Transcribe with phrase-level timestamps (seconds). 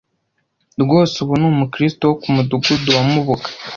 [0.81, 3.47] rwose ubu ni umukristo wo ku mudugudu wa mubuga